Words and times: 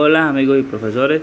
Hola 0.00 0.28
amigos 0.28 0.60
y 0.60 0.62
profesores, 0.62 1.22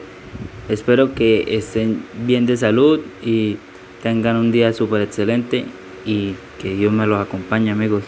espero 0.68 1.16
que 1.16 1.56
estén 1.56 2.04
bien 2.28 2.46
de 2.46 2.58
salud 2.58 3.00
y 3.24 3.56
tengan 4.04 4.36
un 4.36 4.52
día 4.52 4.74
súper 4.74 5.02
excelente 5.02 5.64
y 6.06 6.36
que 6.62 6.76
Dios 6.76 6.92
me 6.92 7.08
los 7.08 7.26
acompañe 7.26 7.72
amigos. 7.72 8.04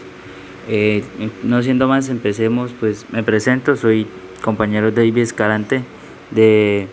Eh, 0.68 1.04
no 1.42 1.62
siendo 1.62 1.88
más, 1.88 2.10
empecemos, 2.10 2.72
pues 2.78 3.06
me 3.10 3.22
presento, 3.22 3.76
soy 3.76 4.06
compañero 4.42 4.90
David 4.90 5.16
Escalante 5.16 5.84
de 6.32 6.86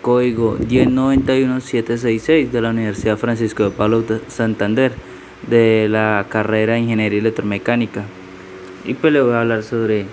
código 0.00 0.56
1091766 0.58 2.50
de 2.50 2.60
la 2.62 2.70
Universidad 2.70 3.18
Francisco 3.18 3.64
de 3.64 3.70
Pablo 3.70 4.02
Santander 4.28 4.92
de 5.46 5.88
la 5.90 6.24
carrera 6.30 6.72
de 6.72 6.80
Ingeniería 6.80 7.18
Electromecánica 7.18 8.02
y 8.86 8.94
pues 8.94 9.12
le 9.12 9.20
voy 9.20 9.34
a 9.34 9.42
hablar 9.42 9.62
sobre 9.62 10.06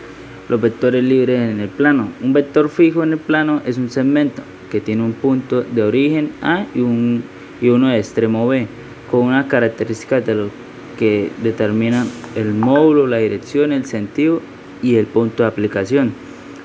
los 0.49 0.61
vectores 0.61 1.03
libres 1.03 1.39
en 1.51 1.59
el 1.59 1.69
plano. 1.69 2.09
Un 2.21 2.33
vector 2.33 2.69
fijo 2.69 3.03
en 3.03 3.13
el 3.13 3.17
plano 3.17 3.61
es 3.65 3.77
un 3.77 3.89
segmento 3.89 4.41
que 4.71 4.81
tiene 4.81 5.03
un 5.03 5.13
punto 5.13 5.63
de 5.63 5.83
origen 5.83 6.31
A 6.41 6.65
y, 6.73 6.81
un, 6.81 7.23
y 7.61 7.69
uno 7.69 7.89
de 7.89 7.97
extremo 7.97 8.47
B, 8.47 8.67
con 9.09 9.21
unas 9.21 9.45
características 9.45 10.25
de 10.25 10.35
lo 10.35 10.49
que 10.97 11.29
determinan 11.43 12.07
el 12.35 12.53
módulo, 12.53 13.07
la 13.07 13.17
dirección, 13.17 13.71
el 13.71 13.85
sentido 13.85 14.41
y 14.81 14.95
el 14.95 15.05
punto 15.05 15.43
de 15.43 15.49
aplicación. 15.49 16.11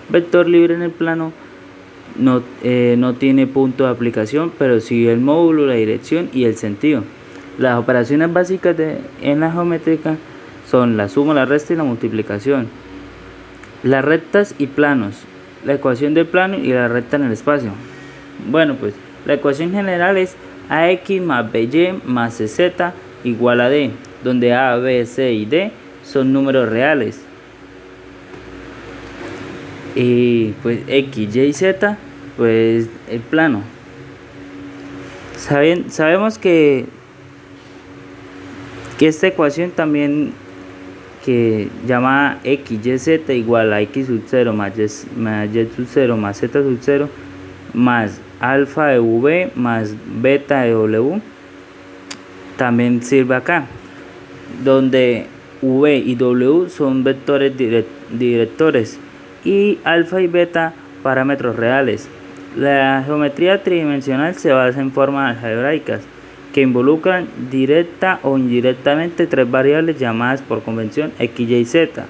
Vector 0.09 0.49
libre 0.49 0.75
en 0.75 0.83
el 0.83 0.91
plano 0.91 1.33
no, 2.17 2.43
eh, 2.63 2.97
no 2.99 3.15
tiene 3.15 3.47
punto 3.47 3.85
de 3.85 3.91
aplicación, 3.91 4.53
pero 4.59 4.81
sí 4.81 5.07
el 5.07 5.21
módulo, 5.21 5.67
la 5.67 5.75
dirección 5.75 6.29
y 6.33 6.45
el 6.45 6.57
sentido. 6.57 7.05
Las 7.59 7.79
operaciones 7.79 8.33
básicas 8.33 8.77
de, 8.77 8.99
en 9.21 9.41
la 9.41 9.53
geométrica 9.53 10.17
son 10.69 10.97
la 10.97 11.09
suma, 11.09 11.35
la 11.35 11.45
resta 11.45 11.73
y 11.75 11.77
la 11.77 11.85
multiplicación. 11.85 12.67
Las 13.83 14.05
rectas 14.05 14.55
y 14.59 14.67
planos. 14.67 15.25
La 15.65 15.75
ecuación 15.75 16.15
del 16.15 16.27
plano 16.27 16.57
y 16.57 16.69
la 16.73 16.89
recta 16.89 17.17
en 17.17 17.25
el 17.25 17.33
espacio. 17.33 17.73
Bueno, 18.51 18.77
pues 18.77 18.95
la 19.27 19.35
ecuación 19.35 19.73
general 19.73 20.17
es 20.17 20.37
ax 20.69 21.21
más 21.21 21.53
by 21.53 22.01
más 22.05 22.35
cz 22.39 22.93
igual 23.25 23.61
a 23.61 23.69
d, 23.69 23.91
donde 24.25 24.53
a, 24.53 24.77
b, 24.77 25.05
c 25.07 25.33
y 25.33 25.45
d 25.45 25.71
son 26.05 26.33
números 26.33 26.69
reales. 26.69 27.21
Y 29.95 30.53
pues 30.63 30.81
x, 30.87 31.37
y, 31.37 31.53
z, 31.53 31.99
pues 32.37 32.89
el 33.11 33.21
plano. 33.21 33.63
Saben, 35.37 35.91
sabemos 35.91 36.39
que, 36.39 36.87
que 38.99 39.09
esta 39.09 39.27
ecuación 39.27 39.71
también 39.71 40.33
que 41.25 41.69
llama 41.87 42.39
x, 42.45 43.09
igual 43.29 43.73
a 43.73 43.81
x 43.81 44.07
sub 44.07 44.23
0 44.27 44.53
más 44.53 44.79
y, 44.79 44.89
sub 44.89 45.87
0 45.89 46.17
más 46.17 46.39
z 46.39 46.63
sub 46.63 46.79
0 46.81 47.09
más 47.75 48.21
alfa 48.41 48.89
de 48.89 48.99
v 48.99 49.51
más 49.55 49.95
beta 50.21 50.63
de 50.63 50.73
w 50.73 51.21
también 52.57 53.03
sirve 53.03 53.37
acá 53.37 53.67
donde 54.65 55.27
v 55.63 55.99
y 55.99 56.15
w 56.17 56.69
son 56.69 57.05
vectores 57.05 57.53
directores 58.11 58.99
y 59.45 59.79
alfa 59.85 60.21
y 60.21 60.27
beta 60.27 60.75
parámetros 61.03 61.57
reales. 61.57 62.09
La 62.57 63.03
geometría 63.05 63.63
tridimensional 63.63 64.35
se 64.35 64.53
basa 64.53 64.81
en 64.81 64.93
formas 64.93 65.37
algebraicas 65.37 66.03
que 66.53 66.61
involucran 66.61 67.29
directa 67.51 68.21
o 68.23 68.37
indirectamente 68.37 69.27
tres 69.27 69.51
variables 69.51 69.99
llamadas 69.99 70.43
por 70.43 70.63
convención 70.63 71.13
x, 71.19 71.51
y, 71.51 71.65
z. 71.65 72.05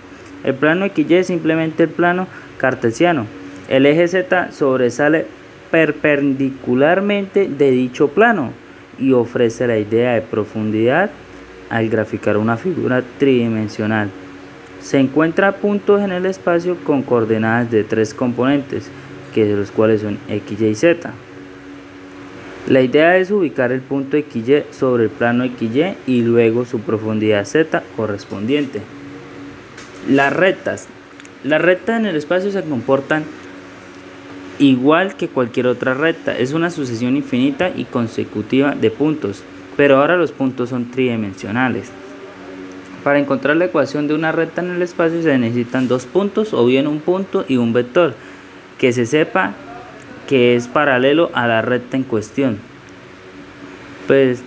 El 0.44 0.54
plano 0.54 0.84
x, 0.86 1.06
y 1.08 1.14
es 1.14 1.26
simplemente 1.28 1.84
el 1.84 1.88
plano 1.88 2.26
cartesiano. 2.58 3.26
El 3.68 3.86
eje 3.86 4.08
z 4.08 4.52
sobresale 4.52 5.26
perpendicularmente 5.70 7.48
de 7.48 7.70
dicho 7.70 8.08
plano 8.08 8.52
y 8.98 9.12
ofrece 9.12 9.66
la 9.66 9.78
idea 9.78 10.12
de 10.12 10.20
profundidad 10.20 11.10
al 11.70 11.88
graficar 11.88 12.36
una 12.36 12.56
figura 12.56 13.02
tridimensional. 13.18 14.10
Se 14.80 14.98
encuentra 14.98 15.52
puntos 15.52 16.02
en 16.02 16.12
el 16.12 16.26
espacio 16.26 16.76
con 16.84 17.02
coordenadas 17.02 17.70
de 17.70 17.84
tres 17.84 18.12
componentes, 18.12 18.90
que 19.32 19.46
de 19.46 19.56
los 19.56 19.70
cuales 19.70 20.02
son 20.02 20.18
x, 20.28 20.60
y, 20.60 20.74
z. 20.74 21.12
La 22.68 22.80
idea 22.80 23.16
es 23.16 23.30
ubicar 23.32 23.72
el 23.72 23.80
punto 23.80 24.16
XY 24.16 24.64
sobre 24.70 25.04
el 25.04 25.10
plano 25.10 25.44
XY 25.44 25.96
y 26.06 26.22
luego 26.22 26.64
su 26.64 26.78
profundidad 26.78 27.44
Z 27.44 27.82
correspondiente. 27.96 28.80
Las 30.08 30.32
rectas. 30.32 30.86
Las 31.42 31.60
rectas 31.60 31.98
en 31.98 32.06
el 32.06 32.14
espacio 32.14 32.52
se 32.52 32.62
comportan 32.62 33.24
igual 34.60 35.16
que 35.16 35.26
cualquier 35.26 35.66
otra 35.66 35.94
recta. 35.94 36.38
Es 36.38 36.52
una 36.52 36.70
sucesión 36.70 37.16
infinita 37.16 37.70
y 37.74 37.84
consecutiva 37.84 38.76
de 38.76 38.92
puntos, 38.92 39.42
pero 39.76 39.96
ahora 39.96 40.16
los 40.16 40.30
puntos 40.30 40.68
son 40.68 40.90
tridimensionales. 40.92 41.90
Para 43.02 43.18
encontrar 43.18 43.56
la 43.56 43.64
ecuación 43.64 44.06
de 44.06 44.14
una 44.14 44.30
recta 44.30 44.62
en 44.62 44.70
el 44.70 44.82
espacio 44.82 45.20
se 45.20 45.36
necesitan 45.36 45.88
dos 45.88 46.06
puntos 46.06 46.54
o 46.54 46.64
bien 46.64 46.86
un 46.86 47.00
punto 47.00 47.44
y 47.48 47.56
un 47.56 47.72
vector 47.72 48.14
que 48.78 48.92
se 48.92 49.04
sepa 49.06 49.54
que 50.32 50.56
es 50.56 50.66
paralelo 50.66 51.30
a 51.34 51.46
la 51.46 51.60
recta 51.60 51.98
en 51.98 52.04
cuestión. 52.04 52.56
Pues 54.06 54.42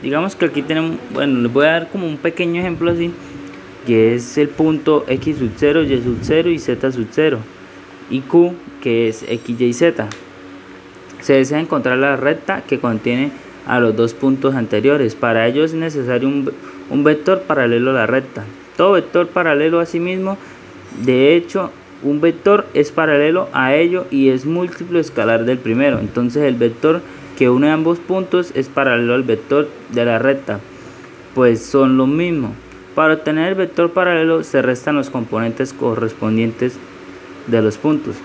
digamos 0.00 0.36
que 0.36 0.44
aquí 0.44 0.62
tenemos, 0.62 0.96
bueno, 1.10 1.40
les 1.40 1.52
voy 1.52 1.66
a 1.66 1.70
dar 1.70 1.88
como 1.88 2.06
un 2.06 2.18
pequeño 2.18 2.60
ejemplo 2.60 2.92
así, 2.92 3.10
que 3.84 4.14
es 4.14 4.38
el 4.38 4.48
punto 4.48 5.04
x 5.08 5.38
sub 5.38 5.50
0, 5.56 5.82
y 5.82 6.00
sub 6.00 6.18
0 6.22 6.50
y 6.50 6.58
z 6.60 6.92
sub 6.92 7.08
0, 7.10 7.38
y 8.10 8.20
q 8.20 8.54
que 8.80 9.08
es 9.08 9.24
x, 9.28 9.60
y, 9.60 9.72
z. 9.72 10.06
Se 11.20 11.32
desea 11.32 11.58
encontrar 11.58 11.98
la 11.98 12.14
recta 12.14 12.62
que 12.62 12.78
contiene 12.78 13.32
a 13.66 13.80
los 13.80 13.96
dos 13.96 14.14
puntos 14.14 14.54
anteriores. 14.54 15.16
Para 15.16 15.48
ello 15.48 15.64
es 15.64 15.74
necesario 15.74 16.28
un, 16.28 16.52
un 16.90 17.02
vector 17.02 17.42
paralelo 17.42 17.90
a 17.90 17.94
la 17.94 18.06
recta. 18.06 18.44
Todo 18.76 18.92
vector 18.92 19.26
paralelo 19.26 19.80
a 19.80 19.86
sí 19.86 19.98
mismo, 19.98 20.38
de 21.04 21.34
hecho, 21.34 21.72
un 22.02 22.20
vector 22.20 22.66
es 22.74 22.92
paralelo 22.92 23.48
a 23.52 23.74
ello 23.74 24.06
y 24.10 24.28
es 24.28 24.46
múltiplo 24.46 25.00
escalar 25.00 25.44
del 25.44 25.58
primero. 25.58 25.98
Entonces 25.98 26.42
el 26.44 26.54
vector 26.54 27.02
que 27.36 27.50
une 27.50 27.70
ambos 27.70 27.98
puntos 27.98 28.52
es 28.54 28.68
paralelo 28.68 29.14
al 29.14 29.22
vector 29.22 29.68
de 29.90 30.04
la 30.04 30.18
recta, 30.18 30.60
pues 31.34 31.64
son 31.64 31.96
lo 31.96 32.06
mismo. 32.06 32.52
Para 32.94 33.14
obtener 33.14 33.48
el 33.48 33.54
vector 33.54 33.92
paralelo 33.92 34.42
se 34.42 34.62
restan 34.62 34.96
los 34.96 35.10
componentes 35.10 35.72
correspondientes 35.72 36.76
de 37.46 37.62
los 37.62 37.78
puntos. 37.78 38.16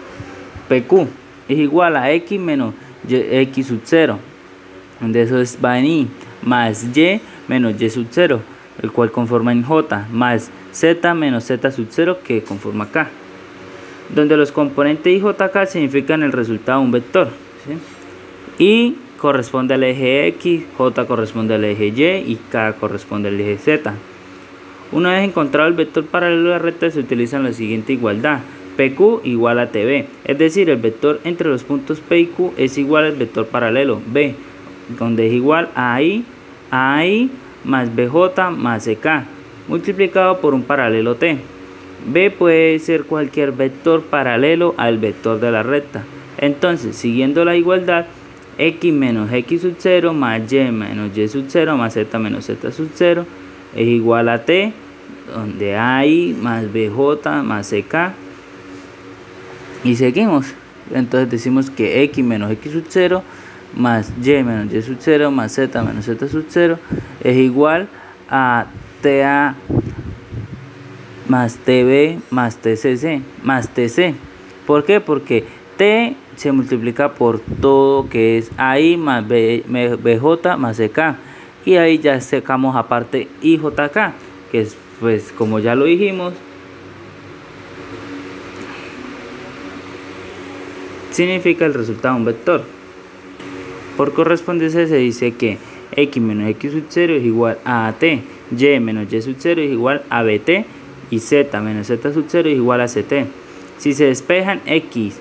PQ 0.68 1.08
es 1.48 1.58
igual 1.58 1.96
a 1.96 2.12
x 2.12 2.40
menos 2.40 2.74
x 3.08 3.68
sub 3.68 3.82
0, 3.84 4.18
donde 5.00 5.22
eso 5.22 5.40
es 5.40 5.58
va 5.64 5.80
y, 5.80 6.08
más 6.42 6.86
y 6.96 7.22
menos 7.48 7.80
y 7.80 7.90
sub 7.90 8.08
0, 8.10 8.40
el 8.82 8.92
cual 8.92 9.12
conforma 9.12 9.52
en 9.52 9.64
j, 9.64 10.08
más 10.12 10.50
z 10.72 11.14
menos 11.14 11.44
z 11.46 11.72
sub 11.72 11.88
0 11.90 12.20
que 12.24 12.44
conforma 12.44 12.86
acá 12.86 13.10
donde 14.16 14.38
los 14.38 14.52
componentes 14.52 15.14
IJK 15.14 15.66
significan 15.68 16.24
el 16.24 16.32
resultado 16.32 16.80
de 16.80 16.86
un 16.86 16.92
vector. 16.92 17.28
Y 18.58 18.96
corresponde 19.18 19.74
al 19.74 19.84
eje 19.84 20.28
X, 20.28 20.64
J 20.78 21.06
corresponde 21.06 21.56
al 21.56 21.64
eje 21.64 21.88
Y 21.88 22.04
y 22.04 22.40
K 22.52 22.74
corresponde 22.74 23.30
al 23.30 23.40
eje 23.40 23.58
Z. 23.58 23.94
Una 24.92 25.12
vez 25.12 25.24
encontrado 25.24 25.68
el 25.68 25.74
vector 25.74 26.06
paralelo 26.06 26.50
a 26.50 26.58
la 26.58 26.60
recta 26.60 26.92
se 26.92 27.00
utiliza 27.00 27.40
la 27.40 27.54
siguiente 27.54 27.94
igualdad. 27.94 28.42
PQ 28.76 29.22
igual 29.24 29.60
a 29.60 29.68
TB, 29.68 30.06
es 30.26 30.38
decir, 30.38 30.68
el 30.70 30.78
vector 30.78 31.20
entre 31.24 31.48
los 31.48 31.64
puntos 31.64 32.00
P 32.00 32.20
y 32.20 32.26
Q 32.26 32.54
es 32.58 32.78
igual 32.80 33.06
al 33.06 33.12
vector 33.16 33.46
paralelo 33.46 34.02
B, 34.08 34.34
donde 34.98 35.28
es 35.28 35.34
igual 35.34 35.70
a 35.76 36.02
I, 36.02 36.26
a 36.72 37.06
I 37.06 37.30
más 37.64 37.96
BJ 37.96 38.50
más 38.50 38.88
CK, 38.88 39.26
multiplicado 39.68 40.40
por 40.40 40.56
un 40.56 40.64
paralelo 40.64 41.16
T. 41.16 41.38
B 42.06 42.32
puede 42.32 42.80
ser 42.80 43.04
cualquier 43.04 43.52
vector 43.52 44.04
paralelo 44.04 44.76
al 44.78 44.98
vector 44.98 45.40
de 45.40 45.52
la 45.52 45.64
recta. 45.64 46.04
Entonces, 46.38 46.96
siguiendo 46.96 47.46
la 47.46 47.56
igualdad, 47.56 48.06
x 48.58 48.94
menos 48.94 49.32
x 49.32 49.62
sub 49.62 49.76
0 49.80 50.14
más 50.14 50.52
y 50.52 50.60
menos 50.72 51.18
y 51.18 51.28
sub 51.28 51.46
0 51.48 51.78
más 51.78 51.94
z 51.94 52.20
menos 52.20 52.46
z 52.46 52.72
sub 52.72 52.90
0 52.94 53.26
es 53.76 53.88
igual 53.88 54.30
a 54.30 54.46
t, 54.46 54.74
donde 55.34 55.76
hay 55.76 56.38
más 56.40 56.72
bj 56.72 57.44
más 57.44 57.70
ck. 57.72 58.12
Y 59.84 59.96
seguimos. 59.96 60.54
Entonces 60.94 61.30
decimos 61.30 61.70
que 61.70 62.04
x 62.04 62.24
menos 62.24 62.52
x 62.52 62.74
sub 62.74 62.86
0 62.88 63.24
más 63.76 64.12
y 64.22 64.44
menos 64.44 64.74
y 64.74 64.82
sub 64.82 64.98
0 65.00 65.32
más 65.32 65.54
z 65.54 65.82
menos 65.82 66.06
z 66.06 66.28
sub 66.28 66.46
0 66.50 66.78
es 67.24 67.38
igual 67.38 67.88
a 68.30 68.68
ta 69.02 69.56
más 71.28 71.58
TB 71.58 72.20
más 72.32 72.58
TCC 72.58 73.22
más 73.44 73.70
TC. 73.70 74.16
¿Por 74.66 74.86
qué? 74.86 75.02
Porque 75.02 75.46
T 75.78 76.16
se 76.36 76.52
multiplica 76.52 77.14
por 77.14 77.40
todo 77.40 78.10
que 78.10 78.38
es 78.38 78.52
AI 78.58 78.98
más 78.98 79.26
BJ 79.28 80.58
más 80.58 80.78
CK. 80.78 81.16
Y 81.66 81.76
ahí 81.76 82.00
ya 82.00 82.20
sacamos 82.20 82.76
aparte 82.76 83.30
IJK, 83.42 84.14
que 84.52 84.62
es 84.62 84.76
pues 85.00 85.34
como 85.38 85.60
ya 85.60 85.76
lo 85.76 85.86
dijimos, 85.86 86.34
significa 91.12 91.66
el 91.66 91.74
resultado 91.74 92.16
de 92.16 92.20
un 92.20 92.26
vector. 92.26 92.64
Por 93.98 94.14
correspondencia 94.14 94.88
se 94.88 94.98
dice 94.98 95.34
que 95.34 95.58
x 95.96 96.22
menos 96.22 96.50
x 96.50 96.72
sub 96.72 96.86
0 96.90 97.14
es 97.16 97.24
igual 97.24 97.60
a 97.66 97.88
at, 97.88 98.04
y 98.04 98.80
menos 98.80 99.12
y 99.12 99.22
sub 99.22 99.36
0 99.38 99.62
es 99.62 99.72
igual 99.72 100.04
a 100.10 100.24
bt 100.24 100.66
y 101.14 101.20
z 101.20 101.62
menos 101.62 101.88
z 101.88 102.14
sub 102.14 102.26
0 102.28 102.50
es 102.50 102.56
igual 102.56 102.82
a 102.82 102.88
ct. 102.88 103.28
Si 103.78 103.94
se 103.94 104.06
despejan 104.06 104.62
x, 104.66 105.20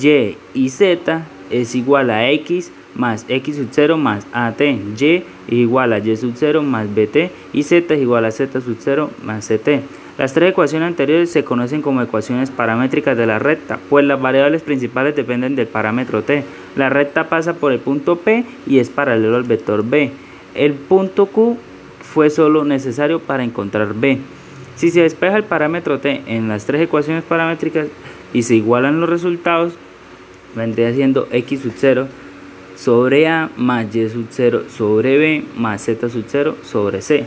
y 0.00 0.36
y 0.54 0.68
z 0.68 1.22
es 1.50 1.74
igual 1.74 2.10
a 2.10 2.30
x 2.30 2.70
más 2.94 3.24
x 3.28 3.56
sub 3.56 3.68
0 3.70 3.96
más 3.96 4.26
at, 4.32 4.60
y 4.60 5.24
es 5.48 5.52
igual 5.52 5.92
a 5.92 5.98
y 5.98 6.16
sub 6.16 6.32
0 6.36 6.62
más 6.62 6.94
bt 6.94 7.30
y 7.52 7.62
z 7.62 7.94
es 7.94 8.00
igual 8.00 8.24
a 8.24 8.30
z 8.30 8.60
sub 8.60 8.76
0 8.78 9.10
más 9.24 9.48
ct. 9.48 9.82
Las 10.18 10.34
tres 10.34 10.50
ecuaciones 10.50 10.86
anteriores 10.86 11.30
se 11.30 11.44
conocen 11.44 11.80
como 11.80 12.02
ecuaciones 12.02 12.50
paramétricas 12.50 13.16
de 13.16 13.26
la 13.26 13.38
recta, 13.38 13.78
pues 13.88 14.04
las 14.04 14.20
variables 14.20 14.62
principales 14.62 15.16
dependen 15.16 15.56
del 15.56 15.66
parámetro 15.66 16.22
t. 16.22 16.44
La 16.76 16.90
recta 16.90 17.28
pasa 17.28 17.54
por 17.54 17.72
el 17.72 17.78
punto 17.78 18.16
P 18.16 18.44
y 18.66 18.78
es 18.78 18.90
paralelo 18.90 19.36
al 19.36 19.44
vector 19.44 19.82
B. 19.82 20.12
El 20.54 20.74
punto 20.74 21.26
Q 21.26 21.56
fue 22.02 22.28
solo 22.28 22.64
necesario 22.64 23.20
para 23.20 23.44
encontrar 23.44 23.94
B. 23.94 24.18
Si 24.80 24.90
se 24.90 25.02
despeja 25.02 25.36
el 25.36 25.44
parámetro 25.44 25.98
t 25.98 26.22
en 26.26 26.48
las 26.48 26.64
tres 26.64 26.80
ecuaciones 26.80 27.22
paramétricas 27.22 27.88
y 28.32 28.44
se 28.44 28.54
igualan 28.54 28.98
los 28.98 29.10
resultados, 29.10 29.74
vendría 30.56 30.90
siendo 30.94 31.28
x 31.30 31.60
sub 31.60 31.74
0 31.76 32.08
sobre 32.76 33.28
a 33.28 33.50
más 33.58 33.94
y 33.94 34.08
sub 34.08 34.28
0 34.30 34.62
sobre 34.74 35.18
b 35.18 35.44
más 35.58 35.82
z 35.84 36.08
sub 36.08 36.24
0 36.26 36.56
sobre 36.62 37.02
c. 37.02 37.26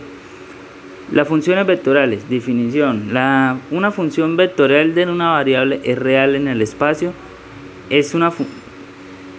Las 1.12 1.28
funciones 1.28 1.68
vectoriales, 1.68 2.28
definición. 2.28 3.14
La, 3.14 3.58
una 3.70 3.92
función 3.92 4.36
vectorial 4.36 4.96
de 4.96 5.06
una 5.06 5.30
variable 5.34 5.80
es 5.84 6.00
real 6.00 6.34
en 6.34 6.48
el 6.48 6.60
espacio. 6.60 7.14
Es 7.92 8.16
una, 8.16 8.32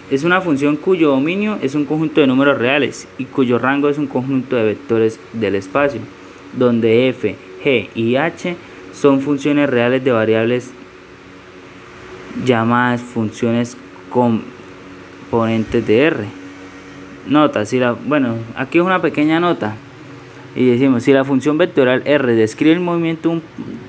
es 0.09 0.23
una 0.23 0.39
función 0.39 0.77
cuyo 0.77 1.09
dominio 1.09 1.57
es 1.61 1.75
un 1.75 1.83
conjunto 1.83 2.21
de 2.21 2.27
números 2.27 2.59
reales 2.59 3.09
y 3.17 3.25
cuyo 3.25 3.59
rango 3.59 3.89
es 3.89 3.97
un 3.97 4.07
conjunto 4.07 4.55
de 4.55 4.63
vectores 4.63 5.19
del 5.33 5.55
espacio, 5.55 5.99
donde 6.57 7.09
f, 7.09 7.35
g 7.65 7.89
y 7.95 8.15
h 8.15 8.55
son 8.93 9.21
funciones 9.21 9.69
reales 9.69 10.03
de 10.03 10.11
variables 10.11 10.71
llamadas 12.45 13.01
funciones 13.01 13.75
componentes 14.09 15.85
de 15.87 16.03
R. 16.03 16.25
Nota, 17.27 17.65
si 17.65 17.79
la, 17.79 17.93
bueno, 17.93 18.35
aquí 18.55 18.77
es 18.77 18.83
una 18.83 19.01
pequeña 19.01 19.39
nota 19.39 19.75
y 20.55 20.65
decimos 20.69 21.03
si 21.03 21.11
la 21.11 21.25
función 21.25 21.57
vectorial 21.57 22.03
r 22.05 22.35
describe 22.35 22.73
el 22.73 22.79
movimiento 22.79 23.41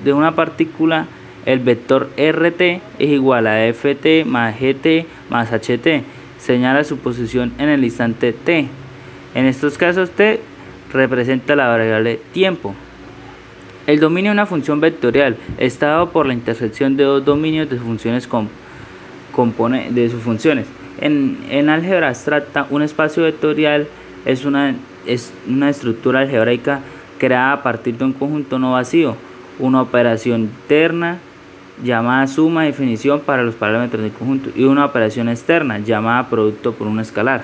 de 0.03 0.13
una 0.13 0.35
partícula 0.35 1.05
el 1.45 1.59
vector 1.59 2.09
rt 2.17 2.61
es 2.61 2.81
igual 2.99 3.47
a 3.47 3.71
ft 3.71 4.25
más 4.25 4.59
gt 4.59 5.05
más 5.29 5.49
ht 5.51 6.03
señala 6.39 6.83
su 6.83 6.97
posición 6.97 7.53
en 7.57 7.69
el 7.69 7.83
instante 7.83 8.33
t. 8.33 8.67
En 9.33 9.45
estos 9.45 9.77
casos 9.77 10.09
t 10.11 10.41
representa 10.91 11.55
la 11.55 11.67
variable 11.67 12.19
tiempo 12.33 12.75
el 13.87 13.99
dominio 13.99 14.29
de 14.29 14.33
una 14.33 14.45
función 14.45 14.79
vectorial 14.79 15.37
está 15.57 15.87
dado 15.87 16.11
por 16.11 16.27
la 16.27 16.33
intersección 16.33 16.95
de 16.95 17.03
dos 17.03 17.25
dominios 17.25 17.69
de 17.69 17.77
funciones 17.77 18.29
de 19.89 20.09
sus 20.09 20.21
funciones 20.21 20.67
en, 20.99 21.39
en 21.49 21.69
álgebra 21.69 22.09
abstracta 22.09 22.67
un 22.69 22.83
espacio 22.83 23.23
vectorial 23.23 23.87
es 24.25 24.45
una 24.45 24.75
es 25.07 25.33
una 25.47 25.69
estructura 25.69 26.19
algebraica 26.19 26.81
creada 27.17 27.53
a 27.53 27.63
partir 27.63 27.97
de 27.97 28.05
un 28.05 28.13
conjunto 28.13 28.59
no 28.59 28.73
vacío, 28.73 29.15
una 29.59 29.81
operación 29.81 30.41
interna 30.41 31.17
llamada 31.83 32.27
suma 32.27 32.63
definición 32.63 33.21
para 33.21 33.43
los 33.43 33.55
parámetros 33.55 34.01
del 34.01 34.11
conjunto 34.11 34.49
y 34.55 34.65
una 34.65 34.85
operación 34.85 35.29
externa 35.29 35.79
llamada 35.79 36.29
producto 36.29 36.73
por 36.73 36.87
un 36.87 36.99
escalar. 36.99 37.43